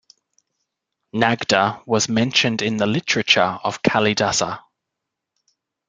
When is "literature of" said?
2.87-3.83